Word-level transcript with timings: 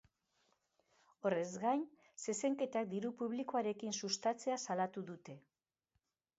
Horrez 1.25 1.51
gain, 1.65 1.83
zezenketak 2.25 2.91
diru 2.95 3.13
publikoarekin 3.21 3.97
sustatzea 4.03 4.59
salatu 4.67 5.09
dute. 5.15 5.41